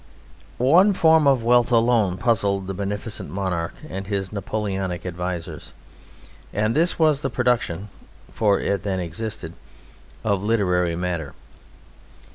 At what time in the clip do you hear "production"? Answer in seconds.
7.29-7.87